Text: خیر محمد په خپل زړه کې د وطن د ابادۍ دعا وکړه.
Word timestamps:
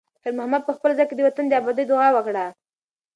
خیر 0.21 0.33
محمد 0.39 0.61
په 0.65 0.73
خپل 0.77 0.91
زړه 0.97 1.05
کې 1.07 1.15
د 1.17 1.21
وطن 1.27 1.45
د 1.47 1.53
ابادۍ 1.61 1.85
دعا 1.91 2.07
وکړه. 2.13 2.45